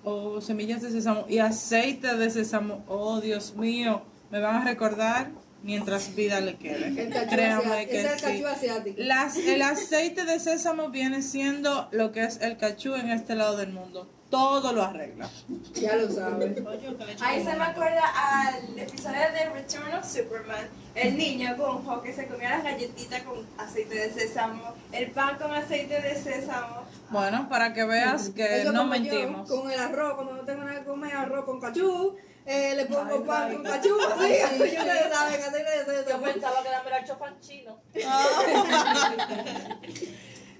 [0.03, 5.29] o semillas de sésamo y aceite de sésamo, oh Dios mío, me van a recordar
[5.63, 6.87] mientras vida le quede.
[7.01, 7.89] El cachú Créanme asiático.
[7.91, 8.93] que Es el sí.
[8.97, 13.57] Las- el aceite de sésamo viene siendo lo que es el cachú en este lado
[13.57, 14.07] del mundo.
[14.29, 15.27] Todo lo arregla.
[15.73, 21.57] Ya lo echen Ahí se me acuerda al episodio de Return of Superman, el niño
[21.57, 26.15] Gonjo que se comía las galletitas con aceite de sésamo, el pan con aceite de
[26.15, 26.83] sésamo.
[27.11, 29.49] Bueno, para que veas que Eso no como yo, mentimos.
[29.49, 33.15] con el arroz, cuando no tengo nada que comer, arroz con cachú, eh, le pongo
[33.15, 36.69] Ay, pan ay, con cachú, así, sí, así ustedes saben, aceite de Yo pensaba que
[36.69, 37.77] dame el chofán chino.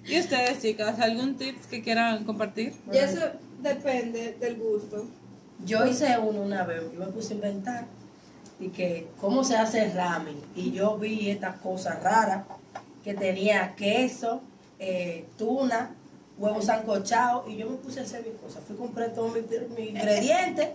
[0.05, 2.73] ¿Y ustedes, chicas, algún tips que quieran compartir?
[2.91, 3.19] Y eso
[3.61, 5.05] depende del gusto.
[5.65, 7.85] Yo hice uno una vez, yo me puse a inventar
[8.59, 12.45] y que cómo se hace ramen y yo vi estas cosas raras
[13.03, 14.41] que tenía queso,
[14.79, 15.91] eh, tuna,
[16.39, 18.63] huevos sancochados y yo me puse a hacer mis cosas.
[18.65, 19.43] Fui compré todos mis,
[19.77, 20.69] mis ingredientes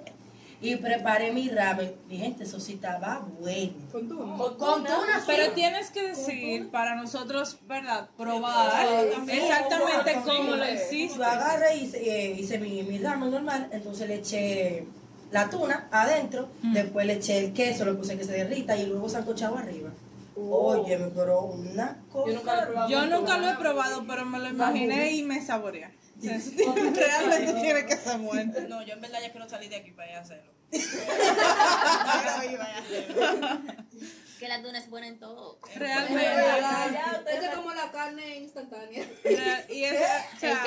[0.60, 1.94] y preparé mi ramen.
[2.08, 3.72] Mi gente, eso sí estaba bueno.
[3.92, 4.96] Con tu Con Con tuna.
[4.96, 5.24] tuna, sí.
[5.26, 8.08] Pero tienes que decir para nosotros, ¿verdad?
[8.16, 8.70] Probar
[9.26, 11.18] Sí, exactamente sí, cómo lo hiciste.
[11.18, 14.86] Yo agarré y hice, eh, hice mi, mi ramen normal, entonces le eché
[15.32, 16.72] la tuna adentro, Mm.
[16.74, 19.90] después le eché el queso, le puse que se derrita y luego sancochado arriba.
[20.36, 22.32] Oye, pero una cosa.
[22.32, 22.90] Yo nunca lo he probado.
[22.90, 25.86] Yo nunca lo he probado, pero me lo imaginé y me saboreé.
[26.18, 28.52] O sea, eso Realmente tiene que ser bueno.
[28.68, 30.52] No, yo en verdad ya quiero salir de aquí para ir a hacerlo.
[30.72, 33.60] no, iba a hacerlo.
[34.44, 35.58] Es que la tuna es buena en todo.
[35.70, 36.22] Es Realmente.
[37.40, 39.04] es como la carne instantánea.
[39.70, 40.62] Y esa, o sea,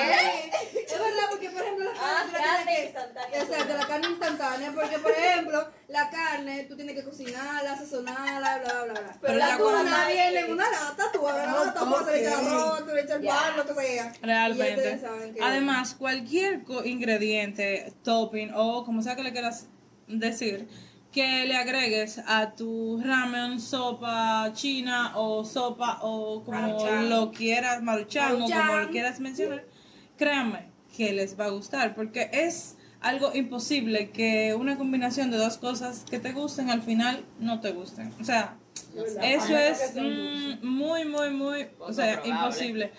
[0.74, 3.40] Es verdad, porque por ejemplo la Ah, carne, tienes carne que- instantánea.
[3.42, 8.72] Exacto, la carne instantánea, porque por ejemplo, la carne tú tienes que cocinarla, sazonarla, bla,
[8.72, 9.18] bla, bla, bla.
[9.20, 12.34] Pero la la viene es- en una lata, tú agarras la lata, pues, le echas
[12.34, 14.12] arroz, tú le echas el pan, lo que sea.
[14.22, 15.00] Realmente.
[15.34, 19.68] que- Además, cualquier ingrediente, topping o como sea que le quieras
[20.08, 20.66] decir,
[21.18, 27.10] que le agregues a tu ramen, sopa china o sopa o como Maruchan.
[27.10, 29.64] lo quieras, maruchan o como lo quieras mencionar,
[30.16, 35.58] créanme que les va a gustar porque es algo imposible que una combinación de dos
[35.58, 38.14] cosas que te gusten al final no te gusten.
[38.20, 38.56] O sea,
[39.20, 42.92] eso es mm, muy, muy, muy, o sea, imposible.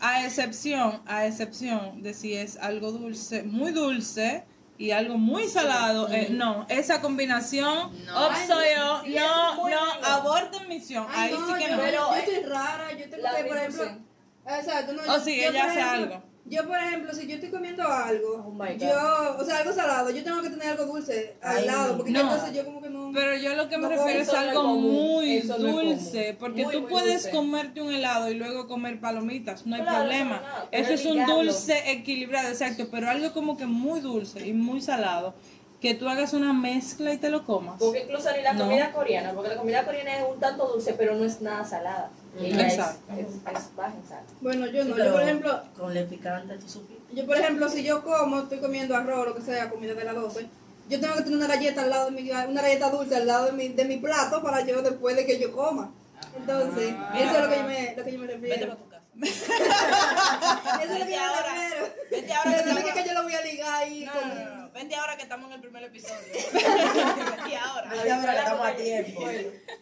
[0.00, 4.44] A excepción, a excepción de si es algo dulce, muy dulce
[4.78, 8.26] y algo muy salado, eh, no, esa combinación, No.
[8.26, 9.80] obsoyo, Sí, es no, no, rico.
[10.04, 11.82] aborten misión, Ay, ahí no, sí que yo, no.
[11.82, 15.48] Pero, yo eh, soy rara, yo tengo la que, por ejemplo, no, Oh, sí, yo,
[15.50, 16.22] ella hace ejemplo, algo.
[16.48, 20.22] Yo, por ejemplo, si yo estoy comiendo algo, Oh yo, o sea, algo salado, yo
[20.22, 22.20] tengo que tener algo dulce al Ay, lado, porque no.
[22.20, 23.10] entonces yo como que no...
[23.12, 26.80] Pero yo lo que me No, refiero es algo común, muy dulce, porque Muy, tú
[26.82, 27.30] muy puedes dulce.
[27.30, 30.36] comerte un helado y luego comer palomitas, no hay Claro, problema.
[30.36, 34.46] eso no, Eso pero es un dulce equilibrado, exacto, pero algo como que muy dulce
[34.46, 35.34] y muy salado,
[35.80, 37.76] que tú hagas una mezcla y te lo comas.
[37.80, 38.64] Porque incluso ni la No.
[38.66, 42.10] comida coreana, porque la comida coreana es un tanto dulce, pero no es nada salada.
[42.38, 43.12] Y ella es, Exacto.
[43.12, 44.20] es, es baja en sal.
[44.40, 47.14] Bueno, yo Sí, no, yo por ejemplo, Con el picante, tú supiste.
[47.14, 50.14] yo por ejemplo, si yo como, estoy comiendo arroz, lo que sea, comida de las
[50.14, 50.46] 12,
[50.88, 53.46] yo tengo que tener una galleta al lado de mi, una galleta dulce al lado
[53.46, 55.90] de mi, de mi plato para yo después de que yo coma.
[56.36, 58.68] Entonces, eso es lo que yo me, lo que yo me Vete refiero.
[58.68, 59.02] para tu casa.
[60.82, 61.86] Eso es lo que Vete yo me refiero.
[62.10, 64.28] Vete ahora que yo lo voy a ligar ahí No, con...
[64.28, 64.80] no, no, no.
[64.80, 66.32] Vente ahora que estamos en el primer episodio.
[66.52, 67.90] Vete ahora.
[67.90, 69.22] Verá que estamos a tiempo.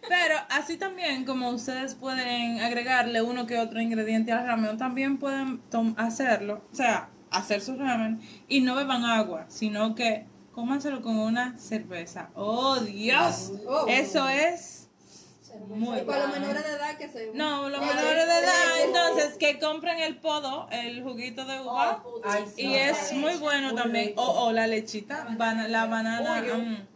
[0.08, 5.62] Pero así también como ustedes pueden agregarle uno que otro ingrediente al ramen, también pueden
[5.96, 11.58] hacerlo, o sea, hacer su ramen y no beban agua, sino que cómanselo con una
[11.58, 12.30] cerveza.
[12.34, 13.52] ¡Oh, Dios!
[13.66, 13.86] Oh.
[13.88, 14.83] Eso es
[15.58, 16.46] muy Y para los bueno.
[16.46, 17.30] menores de edad que se...
[17.34, 22.02] No, los menores de edad, entonces que compren el podo, el juguito de uva.
[22.54, 22.62] Sí.
[22.62, 24.12] Y es muy bueno Muy también.
[24.16, 26.42] O, o la lechita, bana- la banana.
[26.42, 26.86] mm,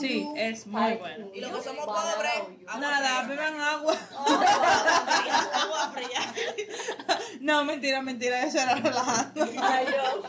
[0.00, 1.26] sí, es muy bueno.
[1.34, 2.32] Y los que somos pobres,
[2.78, 3.94] Nada, beban agua.
[5.52, 6.34] Agua fría.
[7.40, 9.46] No, mentira, mentira, eso era relajando.
[9.52, 10.22] Yo,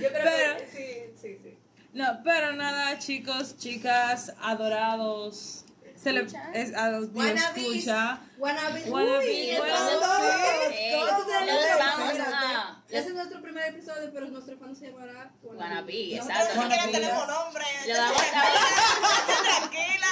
[0.00, 1.58] yo creo Pero- que sí, sí, sí.
[1.92, 5.64] No, pero nada, chicos, chicas, adorados.
[6.06, 7.64] Se le, es, a los Dios Wannabes.
[7.64, 8.20] escucha.
[8.38, 8.82] Wannabe.
[8.90, 12.36] Wannabe, Uy, bueno, eso- Ey, Ese es los nuestro- vamos espérate.
[12.36, 16.54] a- Ese es nuestro primer episodio, pero nuestro fan se llamará Wannabe, Nosotros exacto.
[16.54, 16.92] ni Wannabe.
[16.92, 17.64] tenemos nombre.
[17.88, 19.26] Lo vamos a
[19.58, 20.06] Tranquila.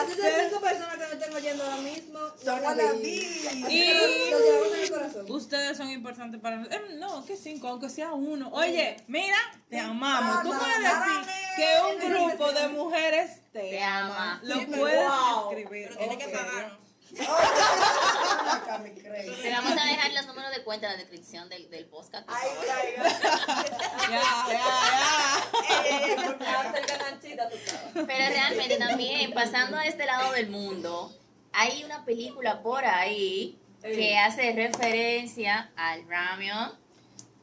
[0.00, 2.18] Así son cinco personas que nos están oyendo ahora mismo.
[2.44, 3.06] Son Wannabe.
[3.06, 5.26] Y- que Los llevamos en el corazón.
[5.30, 6.80] Ustedes son importantes para nosotros.
[6.90, 8.50] Eh, no, que cinco, aunque sea uno.
[8.52, 9.36] Oye, mira,
[9.68, 10.42] te amamos.
[10.44, 11.68] Tú puedes decir que
[12.06, 14.32] un grupo de mujeres te, Te ama.
[14.32, 14.40] ama.
[14.44, 15.50] Lo Sí, pero puedes wow.
[15.50, 15.88] escribir.
[15.88, 16.26] Pero tiene en que
[19.02, 19.42] creen.
[19.42, 22.28] Te vamos a dejar los números de cuenta en la descripción del, del podcast.
[22.28, 22.94] Ay, ay,
[24.10, 24.60] Ya, ya, ya.
[26.38, 27.50] sabes.
[27.94, 31.12] Pero realmente también, pasando a este lado del mundo,
[31.52, 36.52] hay una película por ahí que hace referencia al ramen.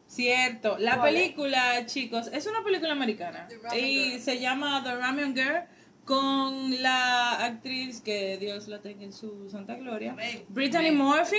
[0.07, 0.77] Cierto.
[0.77, 3.47] La película, chicos, es una película americana.
[3.75, 5.67] Y se llama The Ramen Girl
[6.07, 10.45] con la actriz que Dios la tenga en su santa gloria, Amén.
[10.47, 11.37] Brittany Murphy.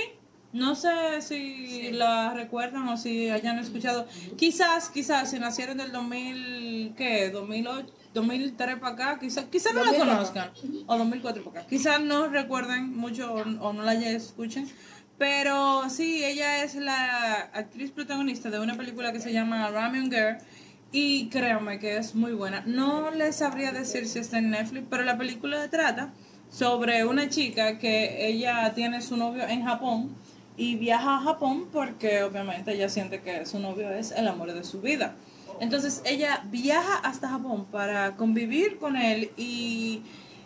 [0.53, 4.07] No sé si la recuerdan o si hayan escuchado.
[4.37, 7.29] Quizás, quizás, si nacieron del 2000, ¿qué?
[7.29, 10.51] 2008, 2003 para acá, quizás, quizás no la 2000 para conozcan.
[10.87, 11.69] O 2004 para acá.
[11.69, 14.67] Quizás no recuerden mucho o, o no la escuchen.
[15.17, 20.37] Pero sí, ella es la actriz protagonista de una película que se llama Ramen Girl.
[20.91, 22.63] Y créanme que es muy buena.
[22.65, 26.13] No les sabría decir si está en Netflix, pero la película trata
[26.49, 30.15] sobre una chica que ella tiene su novio en Japón
[30.57, 34.63] y viaja a Japón porque obviamente ella siente que su novio es el amor de
[34.63, 35.15] su vida.
[35.59, 40.01] Entonces ella viaja hasta Japón para convivir con él y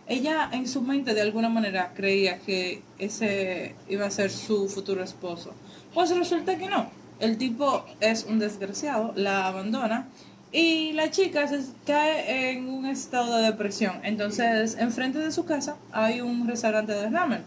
[0.06, 5.02] ella en su mente de alguna manera creía que ese iba a ser su futuro
[5.02, 5.54] esposo.
[5.94, 6.90] Pues resulta que no.
[7.20, 10.08] El tipo es un desgraciado, la abandona
[10.54, 13.98] y la chica se cae en un estado de depresión.
[14.04, 17.44] Entonces, enfrente de su casa hay un restaurante de ramen.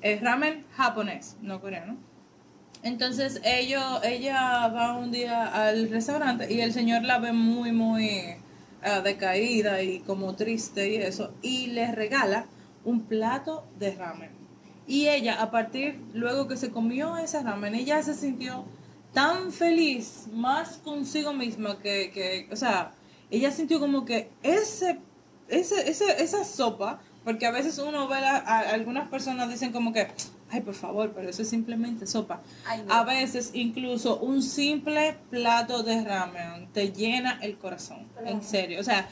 [0.00, 1.98] Es ramen japonés, no coreano.
[2.82, 8.36] Entonces ellos, ella va un día al restaurante y el señor la ve muy, muy
[8.82, 12.46] ah, decaída y como triste y eso, y le regala
[12.86, 14.30] un plato de ramen.
[14.86, 18.64] Y ella, a partir, luego que se comió ese ramen, ella se sintió
[19.12, 22.92] tan feliz, más consigo misma, que, que o sea,
[23.30, 24.98] ella sintió como que ese,
[25.48, 29.92] ese, ese, esa sopa, porque a veces uno ve, la- a, algunas personas dicen como
[29.92, 30.08] que,
[30.50, 32.40] ay, por favor, pero eso es simplemente sopa.
[32.66, 32.92] Ay, no.
[32.94, 38.84] A veces incluso un simple plato de ramen te llena el corazón, en serio, o
[38.84, 39.08] sea,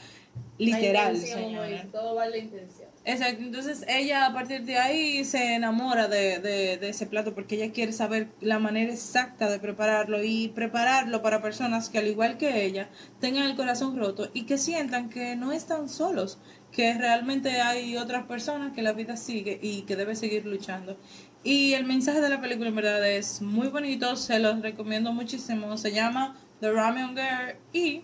[0.57, 2.89] literal, La intención, güey, Todo va en la intención.
[3.05, 7.55] Exacto, entonces ella a partir de ahí se enamora de, de, de ese plato porque
[7.55, 12.37] ella quiere saber la manera exacta de prepararlo y prepararlo para personas que al igual
[12.37, 12.89] que ella
[13.19, 16.39] tengan el corazón roto y que sientan que no están solos,
[16.71, 20.97] que realmente hay otras personas que la vida sigue y que debe seguir luchando.
[21.43, 25.77] Y el mensaje de la película en verdad es muy bonito, se los recomiendo muchísimo,
[25.77, 28.03] se llama The Ramen Girl y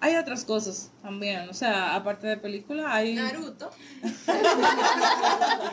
[0.00, 3.14] hay otras cosas también, o sea, aparte de película hay...
[3.14, 3.70] Naruto.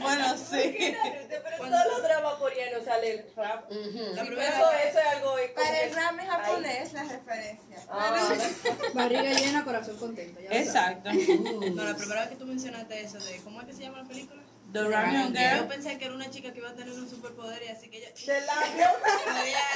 [0.00, 0.74] Bueno, sí.
[0.74, 3.64] Pero en todos los dramas coreanos sale el rap.
[3.70, 3.78] Sí,
[4.26, 5.34] primera eso, eso es algo.
[5.54, 7.76] Para el que- ramen japonés, la referencia.
[7.90, 8.28] Ah,
[8.94, 10.40] Barriga llena, corazón contento.
[10.40, 10.50] ya.
[10.58, 11.10] Exacto.
[11.12, 14.08] No, la primera vez que tú mencionaste eso de, ¿cómo es que se llama la
[14.08, 14.42] película?
[14.72, 15.66] The Ramen Yo Girl.
[15.68, 18.10] pensé que era una chica que iba a tener un superpoder y así que ella
[18.12, 18.34] podía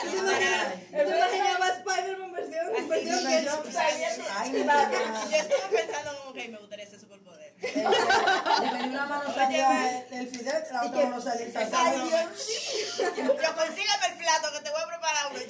[0.05, 0.79] disparar.
[0.93, 3.33] Eso se llama Spider-Man versión, versión que
[3.79, 7.55] Ay, Yo estaba pensando como que me gustaría ese superpoder.
[7.63, 11.45] Le pedí una mano Pero ya lleva el, el fideo y la otra no sale.
[11.45, 12.09] Exacto.
[13.17, 15.41] Yo consígueme el plato que te voy a preparar uno.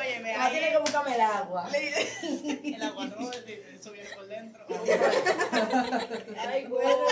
[0.00, 1.68] Óyeme, Ah, tiene que buscarme el agua.
[1.74, 4.66] El agua no, eso viene por dentro.
[6.46, 7.06] Ay, huevo.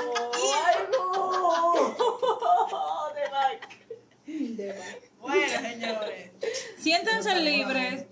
[0.66, 1.94] Ay, huevo.
[3.14, 3.24] De
[4.66, 5.00] Mike.
[5.20, 6.30] Bueno, señores.
[6.78, 8.10] Siéntanse libres,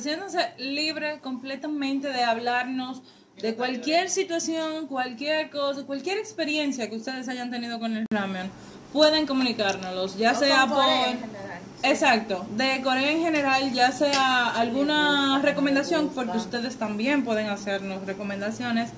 [0.00, 3.02] siéntanse libres completamente de hablarnos
[3.40, 8.50] de cualquier situación, cualquier cosa, cualquier experiencia que ustedes hayan tenido con el ramen.
[8.92, 10.78] Pueden comunicárnoslos, ya sea por...
[10.78, 11.60] Corea en general.
[11.82, 18.90] Exacto, de Corea en general, ya sea alguna recomendación, porque ustedes también pueden hacernos recomendaciones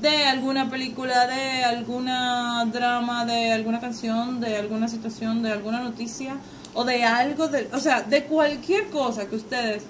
[0.00, 6.36] de alguna película, de alguna drama, de alguna canción, de alguna situación, de alguna noticia
[6.74, 9.82] o de algo, de, o sea, de cualquier cosa que ustedes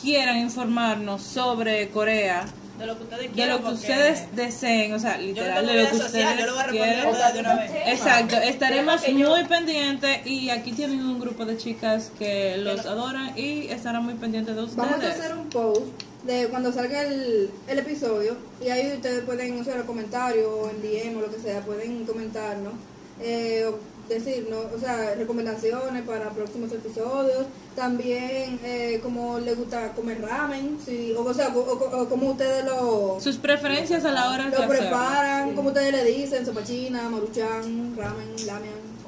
[0.00, 2.44] quieran informarnos sobre Corea,
[2.78, 3.62] De lo que ustedes de quieran.
[3.62, 6.60] lo que ustedes deseen, o sea, literal, de lo que social, ustedes yo lo voy
[6.62, 7.12] a responder quieran.
[7.14, 7.70] todo de una vez.
[7.86, 13.38] Exacto, estaremos yo- muy pendientes y aquí tienen un grupo de chicas que los adoran
[13.38, 14.76] y estarán muy pendientes de ustedes.
[14.90, 15.82] Vamos a hacer un post
[16.24, 20.80] de cuando salga el, el episodio y ahí ustedes pueden hacer los comentarios o en
[20.82, 22.72] DM o lo que sea, pueden comentarnos,
[23.20, 30.20] eh, o decirnos, o sea, recomendaciones para próximos episodios, también eh, como les gusta comer
[30.20, 34.30] ramen, si, o, o sea, o, o- o como ustedes lo, Sus preferencias a la
[34.30, 38.34] hora de lo preparan, como ustedes le dicen, sopa china, maruchan, ramen,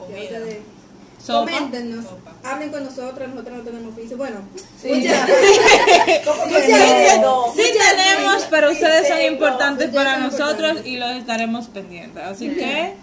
[0.09, 0.59] ustedes-
[1.23, 1.51] Sopa.
[1.51, 2.33] Coméntenos, Sopa.
[2.45, 4.17] hablen con nosotras, nosotros no tenemos oficio.
[4.17, 4.37] Bueno,
[4.81, 4.89] Sí.
[4.95, 5.35] muchas- No.
[7.57, 12.23] Sí tenemos, pero ustedes son importantes para nosotros y los estaremos pendientes.
[12.23, 12.95] Así que.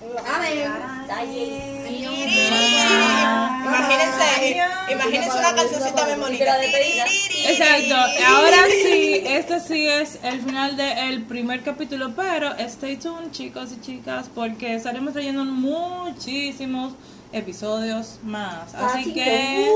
[3.66, 6.58] Imagínense, imagínense una cancioncita bien bonita.
[6.64, 7.96] exacto.
[8.28, 13.82] Ahora sí, este sí es el final del primer capítulo, pero stay tuned, chicos y
[13.82, 16.94] chicas, porque estaremos trayendo muchísimos
[17.34, 18.74] episodios más.
[18.76, 19.70] Así Así que,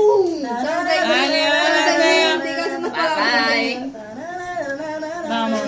[5.28, 5.60] vamos.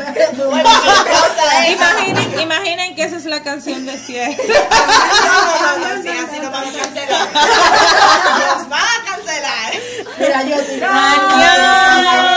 [1.68, 4.36] Imaginen, imaginen que esa es la canción de cierre.
[5.24, 7.28] No, no, no, sí, así nos van a cancelar.
[8.57, 9.72] Nos van a cancelar.
[10.18, 10.86] Mira, yo tiré.
[10.86, 12.30] Adiós.